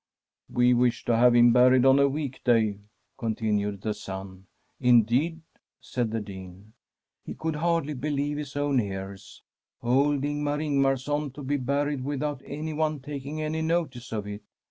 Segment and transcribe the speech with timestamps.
[0.51, 2.79] 'We wish to have him buried on a week day,'
[3.19, 4.47] continued the son.'
[4.91, 6.73] Indeed I' said the Dean.
[7.23, 9.43] He could hardly believe his own ears.
[9.83, 14.41] Old Ingmar Ingmarson to be buried without anyone taking any notice of it